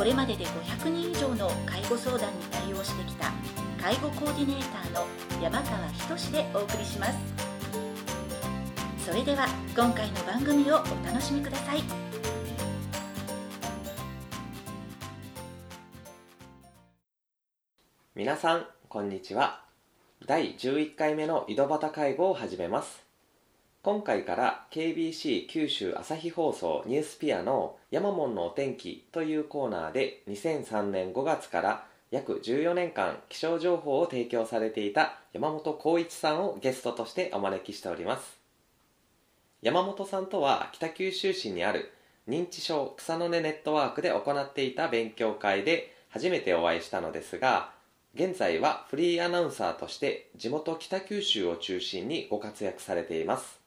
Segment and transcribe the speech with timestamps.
[0.00, 3.30] これまでで500人以上の介護相談に対応してきた
[3.78, 5.06] 介護コーディネーターの
[5.42, 5.86] 山川
[6.16, 7.18] 仁でお送りします。
[9.04, 11.82] それでは今回の番組をお楽しみください。
[18.14, 19.60] 皆さんこんにちは。
[20.26, 23.09] 第11回目の井戸端介護を始めます。
[23.82, 38.38] 今回から KBC 九州朝日放送ニュースピアの山門のお天気というコーナーで2003年5月から約14年間気象情報を提供されていた山本浩一さんをゲストとしてお招きしております。
[39.62, 41.90] 山本さんとは北九州市にある
[42.28, 47.70] 認知症草の根ネットワークで行っていた勉強会で初めてお会いしたのですが
[48.14, 53.59] 現在はフリーアナウンサーとして地元北九州を中心にご活躍されています。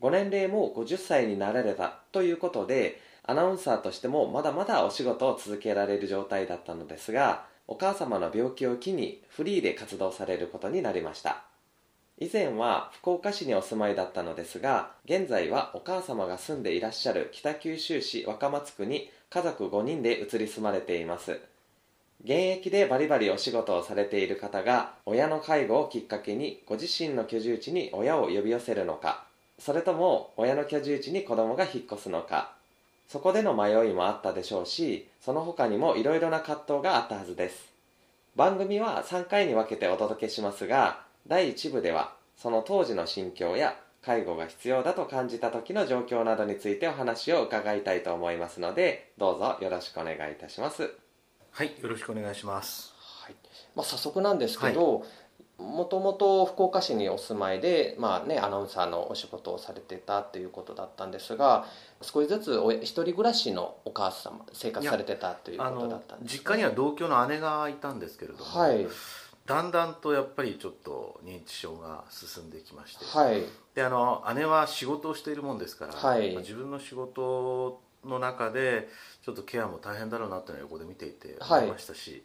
[0.00, 11.42] ご年齢も50歳になられたということでアナウンサーとしてもまだまだお仕事を続けられる状態だったのですがお母様の病気を機にフリーで活動されることになりました。
[12.20, 21.40] 以前は福岡市にお住まいだったのですが現在はお母様が住んでいらっしゃる北九州市若松区に家族5人で移り住まれています。
[22.24, 29.27] 現役でバリバリお仕事をされている方が親の介護をきっかけにご自身の居住地に親を呼び寄せるのか
[29.58, 32.52] それとも親の居住地に子供が引っ越すのか。
[33.08, 37.72] そこでの迷いもあったでしょうしその他にもいろいろな葛藤があったはずです。
[38.36, 50.90] 番組は3回に分けてお届けしますが第1部ではその当時の心境や介護が必要だと感じた時の状況などについてお話を伺いたいと思いますのでどうぞよろしくお願いいたします。
[51.50, 52.94] はい、よろしくお願いします。
[53.24, 53.34] はい。
[53.74, 55.04] まあ、早速なんですけど
[55.58, 61.66] もともと福岡市にお住まいで、まあね、アナウンサーのお仕事をされてたっていうことだったんですが
[62.00, 66.36] 少しずつお一人暮らしのお母様生活されてたというあことだのったんです。
[66.36, 68.86] 実家には同居の姉がいたんですけれども、はい。
[69.46, 73.42] だんだんとやっぱりちょっと認知症が進んできまして、はい
[73.74, 78.88] であの姉は仕事をしているもんですから、はいまあ自分の仕事の中で
[79.24, 81.60] ちょっとケアも大変だろうなっていうのは横で見ていてはい。
[81.62, 82.22] 思いましたし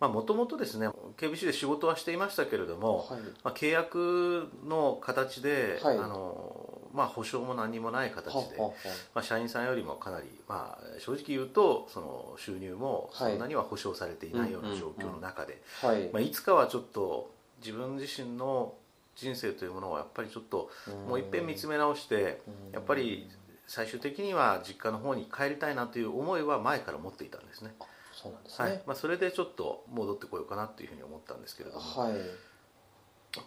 [0.00, 3.20] もともとですね KBC で仕事はしていましたけれども、はい。
[3.44, 5.98] まあ、契約の形で、はい。
[5.98, 8.74] あのまあ、保証も何もない形で、ははは
[9.14, 16.10] まあ、社員さんよりもかなり、まあ、正直言うとその収入もそんなには保証されていないような状況の中で、はい。
[16.12, 18.74] まあ、いつかはちょっと自分自身の
[19.14, 20.70] 人生というものをやっぱりちょっと
[21.06, 22.74] もう一遍見つめ直してうん。
[22.74, 23.28] やっぱり
[23.74, 27.70] 最終的には実家の方に帰りたいなという思いは前から持っていたんですね。
[28.12, 28.68] そうなんですね。
[28.68, 28.82] はい。
[28.86, 31.82] まあ、それでちょっと戻ってこようかなというふうに思ったんですけれども。
[31.82, 32.12] はい。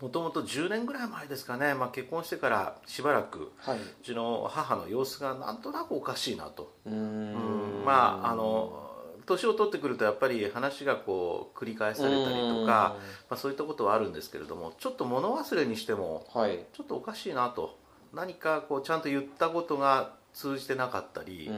[0.01, 3.77] もともと10年ぐらい前ですかね、まあ、結婚してからしばらくはい。
[3.77, 6.73] うちの母の様子がなんとなくおかしいなと。
[6.87, 7.81] うん。
[7.83, 7.85] ん。
[7.85, 8.81] まああの
[9.27, 12.97] 年を取ってくるとやっぱり話がこう繰り返されたりとか、
[13.29, 16.65] まあ、そういったことはあるんですけれどもちょっと物忘れにしてもうんはい。
[16.73, 17.84] ちょっとおかしいなと
[18.15, 21.49] 何かこうちゃんと言ったことが通じてなかったり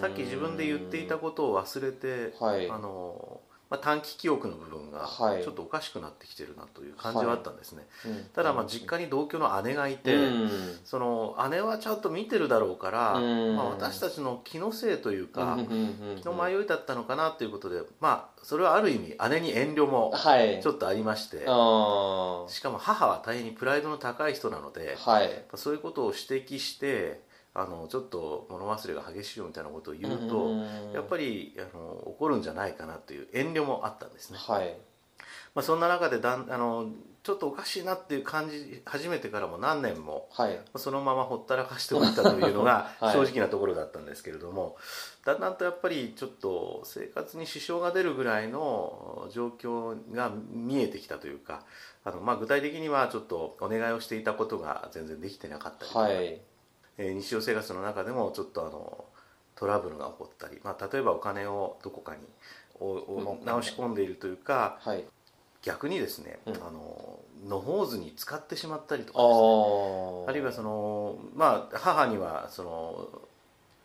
[0.00, 2.68] さっき自分で言っていたことを忘れて、はい。
[2.70, 5.42] あのまあ、短期記憶の部分がはい。
[5.42, 8.24] ちょっとおかしくなってきてるなという感じはあったんですね、うん。
[8.32, 10.50] ただまあ実家に同居の姉がいて、うん。
[10.84, 13.56] その姉はちゃんと見てるだろうから、うん。
[13.56, 20.60] まあ、私たちの気のせいというか、うん気の迷いだったのかなということでまあそれはある意味姉に遠慮もはい。
[20.62, 25.44] ちょっとありまして、あしかも母は大変にプライドの高い人なので、ーはい。
[25.54, 27.20] そういうことを指摘して
[27.58, 30.50] あのちょっと物忘れが激しいよみたいなことを言うと、
[30.92, 34.76] やっぱりあの怒るんじゃないかなという遠慮もあったんですね、はい。
[35.54, 36.90] まあ、そんな中でだんあの
[37.22, 40.60] ちょっとおかしいなっていう感じ始めてからも何年もはい。
[40.76, 43.12] そのままほったらかしておいたというのが はい。
[43.14, 44.76] 正直なところだったんですけれども、
[45.24, 51.64] だんだんとやっぱりちょっと生活に支障が出るぐらいの状況が見えてきたというか
[52.04, 56.38] あの、まあ、具体的にはちょっとお願いをしていたことが全然できてなかったりとか、はい
[56.98, 59.04] えー日常生活の中でもちょっとあの
[59.54, 62.20] トラブルが起こったり、まあ、例えばお金をどこかに
[62.78, 65.04] おお直し込んでいるというかはい。
[65.62, 66.54] 逆にですね、うん。
[66.54, 69.46] あの野放図に使ってしまったりとあかですね。
[70.26, 70.30] ー。
[70.30, 73.08] あるいはそのまあ母にはその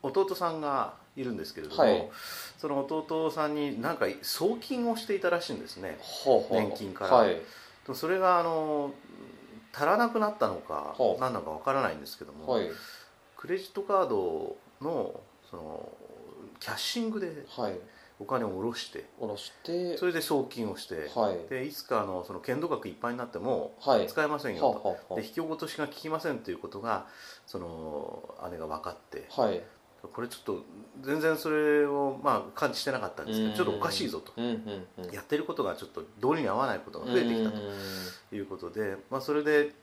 [0.03, 2.09] 弟さんがいるんですけれども、はい。
[2.59, 5.97] その弟さんになんか送金をしていたらしいんですね
[6.51, 7.15] 年金から。
[7.15, 7.41] はい。
[7.87, 8.93] とそれがあの
[9.73, 12.69] 足らなくなったのか何なのかわからないんですけども、はい
[13.41, 15.89] クレジットカードのその
[16.59, 17.79] キャッシングではい。
[18.19, 21.49] お金を下ろして下ろしてそれで送金をして、はい。
[21.49, 24.05] でいつかあのその限度額いっぱいになってもはい。
[24.05, 27.07] 使えませんよと、はあはで引き落としが効きませんということが
[27.47, 29.63] その姉が分かってあはい。
[30.13, 30.63] これちょっと
[31.01, 33.51] 全然それをまあ感知してなかったんですけうん。
[33.53, 34.33] どちょっとおかしいぞと。
[34.37, 35.11] うんうんうん。
[35.11, 37.57] やってることがちょっと道理に合わないことが増えてきたと
[38.35, 39.73] いうことで、まあ、それで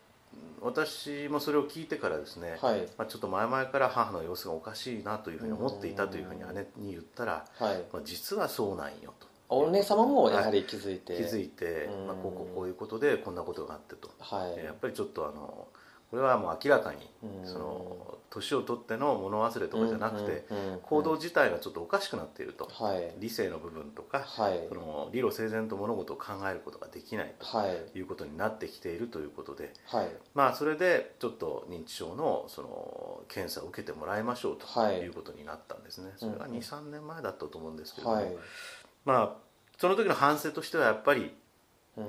[0.61, 2.81] 私もそれを聞いてからですね、はい。
[2.97, 7.85] まあ、ちょっと前々から母の様子がおかしいなというふうに思っていたというふうに姉に言ったら、はい。
[7.93, 9.29] まあ、実はそうなんよと。
[9.51, 11.17] お姉様もやはり気づいて。
[11.17, 14.65] 気づいて、うんまあ、こうこうこういうことでこんなことがあってと、はい。
[14.65, 15.69] やっぱりちょっとあの
[16.11, 17.47] これはもう明らかにうん。
[17.47, 20.45] その年を取っての物忘れとかじゃなくて、
[20.83, 23.15] 行動自体がちょっとおかしくなっていると、はい。
[23.19, 24.67] 理性の部分とか、はい。
[24.69, 27.91] その理路整然と物事を考えることができないはい。
[27.93, 30.09] ということになってきているということで、はい。
[30.35, 34.99] まあ、それでちょっと認知症のその検査を受けてもらいましょうとはい。
[34.99, 38.37] いうことになったんですね、それがうん23年前だったと思うんですけれども、はい。
[39.05, 41.35] まあその時の反省としてはやっぱり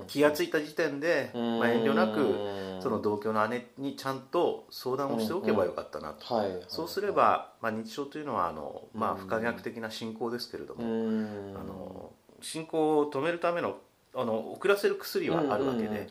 [0.07, 6.61] 気が付いた時点で、まあ、遠慮なくその同居の姉にちゃんと相談をしておけばよかったなと、はい。
[6.67, 11.55] そうすれば、まあ、認知症というのはあの、まあ、うん不可逆的な進行ですけれども、うん。
[11.59, 13.77] あの進行を止めるための
[14.15, 16.09] あの遅らせる薬はあるわけで、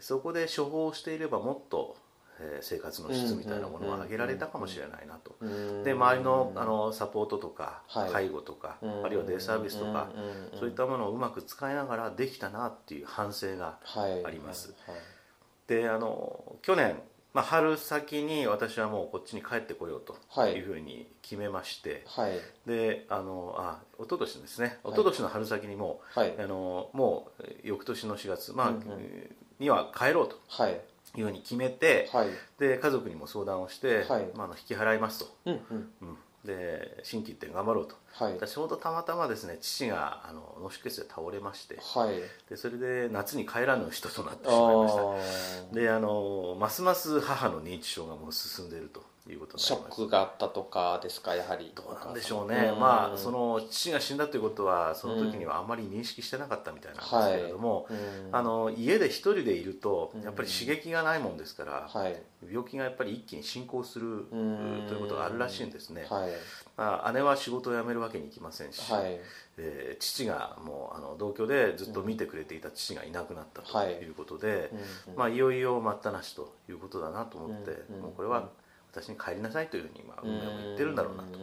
[0.00, 1.96] そこで処方をしていればもっと、
[2.40, 5.36] えー生活の質みたいなものは上げられたかもしれないなと。
[5.40, 8.10] うんで周りのあのサポートとか、はい。
[8.12, 10.08] 介護とか、うんあるいはデイサービスとか、
[10.58, 14.24] そういったものをうまく使いながらできたなっていう反省がはい。
[14.24, 14.74] あります。
[14.86, 14.96] はい。
[15.66, 17.00] であの去年、
[17.34, 20.54] まあ、春先に私はもうこっちに帰ってこようとはい。
[20.54, 22.32] いうふうに決めまして、はい。
[22.66, 24.78] であのあ一昨年ですね。
[24.82, 24.94] はい。
[24.94, 26.34] 一昨年の春先にもう、はい。
[26.38, 29.36] あのもう翌年の4月、まあうんうん。
[29.58, 30.68] には帰ろうとは
[31.16, 32.28] いいうふうに決めて、はい。
[32.58, 34.26] で家族にも相談をして、はい。
[34.34, 35.88] まあ、あの引き払いますと、うんうん。
[36.02, 37.94] うん、で心機一転頑張ろうと。
[38.12, 38.38] はい。
[38.38, 42.16] ちょうどたまたまですね父があの脳出血で倒れましてはい。
[42.48, 45.00] でそれで夏に帰らぬ人となってあしまいました。
[45.72, 45.74] ー。
[45.74, 49.02] であのますます母の認知症がもう進んでいると
[49.32, 51.34] いうことショックがあったとかですか？
[51.34, 51.72] やはり。
[51.74, 57.96] どうなんでしょうね、まあその父が死んだということはその時にはあまり認識してなかったみたいなんですけれども、うん。
[58.32, 60.22] あの家で一人でいるとうん。
[60.22, 62.16] やっぱり刺激がないもんですから、はい。
[62.50, 64.86] 病気がやっぱり一気に進行するん。
[64.88, 66.30] ということがあるらしいんですね、はい。
[66.76, 69.18] まあ、姉は仕事を辞めるわけにいきませんし、はい。
[69.58, 74.70] えー父がもうあの同居でずっと見てくれていた父がいなくなったとはいいうことで、
[75.08, 78.00] うんまあ、いよいよ待ったなしということだなと思って、うん。
[78.02, 78.48] もうこれは
[79.02, 81.38] 私に帰りなさいというふうにまあ運命も言ってるんだろうなと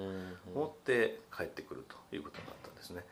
[0.54, 3.04] 思って帰ってくるということになったんですね。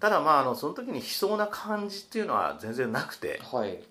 [0.00, 3.82] ただまああのその時に悲壮な感じっていうのは全然なくてはい。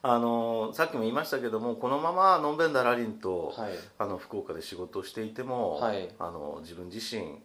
[0.00, 3.72] あのさっきも言いましたけどもこのままのんべんだらりんと、はい。
[3.98, 6.08] あの福岡で仕事をしていても、はい。
[6.18, 7.38] あの自分自身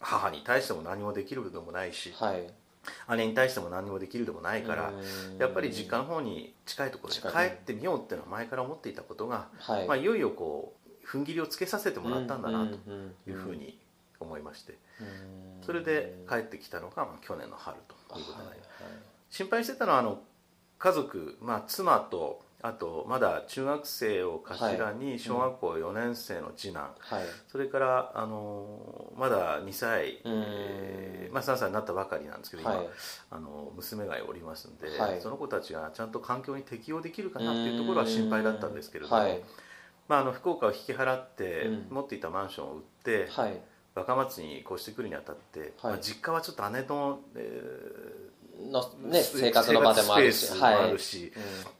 [0.00, 2.46] 母に対しても何もできるでもないし、はい。
[3.16, 5.38] 姉に対しても何もできるでもないから、うん。
[5.38, 9.86] やっぱり実家の方に近いところに帰ってみようっていうのは前から思っていたことが、はい。
[9.86, 12.90] まあ、いよいよこう踏ん切りをつけさせてもらったんだなとと
[13.30, 13.78] いうふうに
[14.18, 14.78] 思いまして。
[15.00, 15.62] うん。
[15.62, 18.92] それで帰ってきたのが、まあ、去年の春ということになりますはい。
[19.30, 20.20] 心配してたのはあの
[20.78, 27.22] 家族、まあ、妻とあとまだ中学生を頭に小学校4年生の次男、はい。
[27.48, 30.44] それからあのまだ2歳、うん。
[30.46, 32.88] えーまあ、3歳になったばかりなんですけど今、はい。
[33.30, 35.20] あの娘がおりますんで、はい。
[35.20, 39.42] その子たちがちゃんと環境に適応できるかなっていうところは心配だったんですけれども、はい
[40.08, 41.86] まあ、あの福岡を引き払って、うん。
[41.90, 43.58] 持っていたマンションを売って、はい。
[43.94, 45.70] 若松に越してくるにあたって、はい。
[45.82, 47.62] まあ、実家はちょっと姉の、え
[48.70, 51.32] のーね生活の場でもあるし生活スペースもあるし、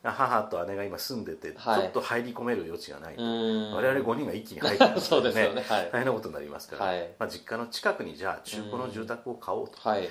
[0.03, 1.81] う母と姉が今住んでて、はい。
[1.81, 3.73] ちょっと入り込める余地がないと、ん。
[3.73, 5.63] 我々5人が一気に入ってくる そうですよね。
[5.67, 5.89] はい。
[5.91, 7.09] 大変なことになりますから、はい。
[7.17, 10.07] まあ、実家の近くにじゃあ中古の住宅を買おうと、はい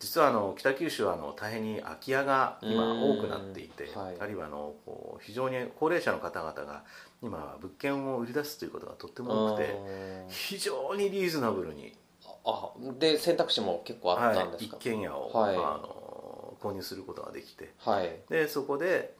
[0.00, 4.16] 実はあの北九州はあの大変に空き家が今多くなっていて、うんはい。
[4.20, 6.84] あるいはあのこう非常に高齢者の方々が
[7.22, 11.94] 今物件を売り出すということがとっても多くてうん非常にリーズナブルに、
[12.44, 15.56] あで選択肢も結構あったんはい、一ですか軒家を、はい。
[15.56, 18.10] あの購入することができてはい。
[18.28, 19.14] でそこで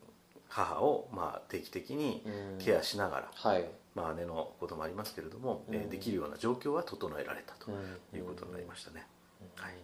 [0.48, 2.64] 母をまあ定期的にうん。
[2.64, 3.64] ケアしながら、はい。
[3.94, 7.74] まあ、姉のこともありますけれども、えできるような状況は整えられたとう
[8.16, 8.18] ん。
[8.18, 9.06] いうことになりましたね。
[9.56, 9.74] はい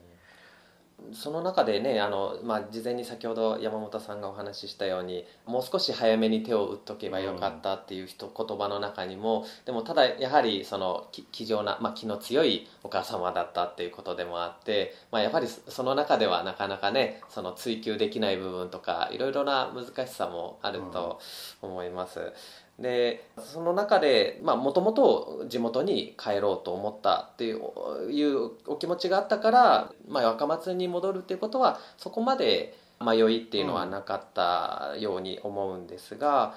[1.13, 21.21] その中でねあの、まあ、事前に先ほど山本さんがお話ししたようにもう少し早めに手を打っとけばよかったっていう人、言葉の中にもでもただやはりその気丈な、まあ、気の強いお母様だったっていうことでもあって、まあ、やはりその中ではなかなかねその追求できない部分とかいろいろな難しさもあると
[21.63, 22.33] 思います。
[22.79, 27.61] でその中でもともと地元に帰ろうと思ったっていう
[28.67, 36.55] お気持ちがあったから、まあ、若松に戻るっていうことはそこまで迷いっていうのはなかったように思うんですが、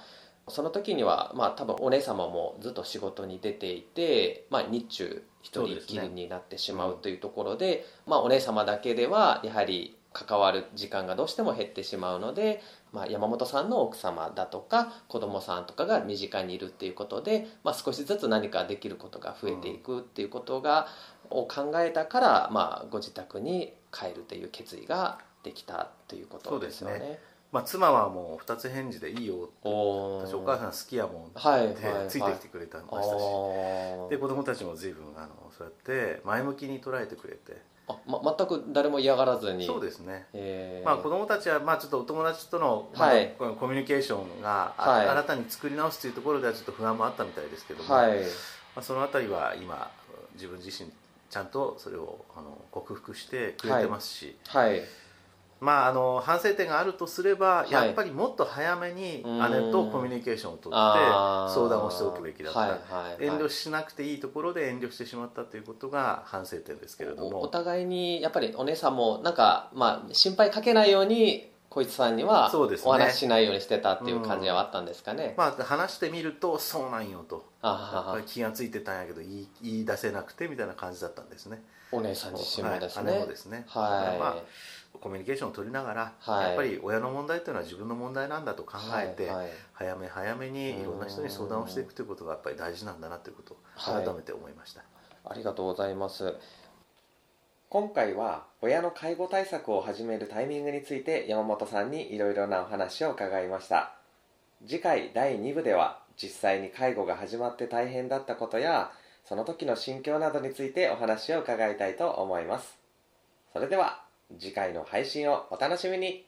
[0.50, 20.88] その時には、まあ、多分お姉様もずっと仕事に出ていて、まあ、日中一人きりになってしまうというところで、でねうん、まあ、お姉様だけではやはり関わる時間がどうしても減ってしまうので、まあ、山本さんの奥様だとか子供さんとかが身近にいるっていうことで、まあ、少しずつ何かできることが増えていくっていうことが、
[21.30, 27.20] を考えたから、まあ、ご自宅に帰るという決意ができたということですよね。
[27.52, 33.22] まあ、妻はもう二つ返事でいいよ私お母さん好きやもんって、はいついてきてくれたましたし
[34.10, 37.62] で子供たちも随分あのそうやって前向きに捉えてくれて。
[37.90, 39.66] あ、ま、全く誰も嫌がらずに。
[39.66, 48.26] そうですね、えー、まあ、子供たちは、まあ、ちょっとお友達との、まあ、はい、コミュニケーションが、はい、新たに作り直すというところではちょっと不安もあったみたいですけども、はい、ま
[48.76, 49.90] あ、そのあたりは今
[50.34, 50.92] 自分自身
[51.30, 54.82] ちゃんとそれをあの克服してくれてますし、はい、
[55.60, 62.76] まあ、あの反省点があるとすれば、やっぱりもっと早めに姉とコミュニケーションをとって相談をしておくべきだった、はいは
[63.20, 67.42] い、遠慮しなくていいところで遠慮してしまったということが反省点ですけれども。
[67.42, 72.52] お互いにやっぱりお姉さんもなんか、まあ、心配かけないように小市さんには
[72.86, 77.46] お話ししないようにしてたっていう感じはあったんですかね、まあ、話してみるとそうなんよと。
[77.62, 81.62] やっぱり気が付いてたんやけど言い言い出せなくてみたいな感じだったんですね。
[81.92, 83.66] お姉さん自身もですね、はい、姉もですね。
[83.68, 84.36] はい、まあ
[85.00, 94.82] コミュニケーションを取りながら、はい、やっぱり親の問題というのは自分の問題なんだと考えて、はいはい、早め早めにいろんな人に相談をしていくということがやっぱり大事なんだなということを改めて思いました、
[95.26, 96.34] ありがとうございます
[97.70, 103.94] 今回は親の介護対策を始めるタイミングについて山本さんにいろいろなお話を伺いました。
[104.66, 108.92] 次回第2部では実際に介護が始まって大変だったことや
[109.26, 112.80] その時の心境などについてお話を伺いたいと思います。
[113.52, 114.02] それでは
[114.40, 116.26] 次回の配信をお楽しみに。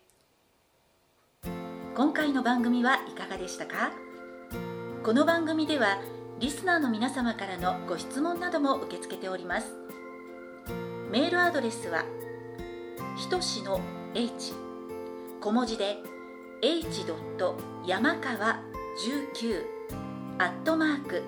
[1.96, 3.94] 今回の番組はいかがでしたか？
[5.06, 6.02] この番組では
[6.42, 9.79] リスナーの皆様からのご質問なども受け付けております。
[11.10, 12.06] メールアドレスは
[13.18, 13.82] ひとしの
[14.14, 14.54] h
[15.42, 15.98] 小文字で
[16.62, 17.04] h.
[17.88, 18.62] 山川
[19.08, 19.66] 19
[20.38, 21.24] アットマーク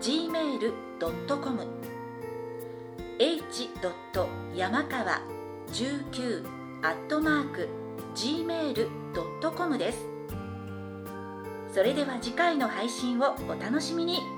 [0.00, 1.66] gmail.com
[3.18, 3.70] h.
[4.54, 5.22] 山川
[5.72, 6.46] 19
[6.82, 7.68] アットマーク
[8.14, 10.06] gmail.com です
[11.74, 14.37] それでは次回の配信をお楽しみに